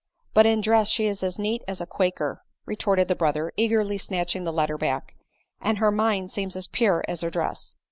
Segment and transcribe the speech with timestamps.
[0.33, 4.45] "But in dress she is as neat as a quaker," retorted the brother, eagerly snatching
[4.45, 5.13] the letter back,
[5.61, 7.75] "and her mind seems as pure as her dress."